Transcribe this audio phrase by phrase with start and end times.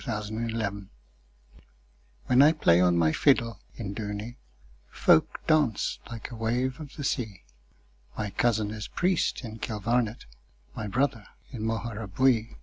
[0.03, 0.09] 11.
[0.09, 0.89] The Fiddler of Dooney
[2.25, 4.37] WHEN I play on my fiddle in Dooney,
[4.89, 7.43] Folk dance like a wave of the sea;
[8.17, 10.25] My cousin is priest in Kilvarnet,
[10.75, 12.55] My brother in Moharabuiee.